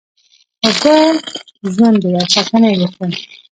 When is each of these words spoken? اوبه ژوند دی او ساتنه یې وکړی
اوبه 0.65 0.95
ژوند 1.73 1.97
دی 2.01 2.11
او 2.19 2.25
ساتنه 2.33 2.67
یې 2.71 2.77
وکړی 2.81 3.17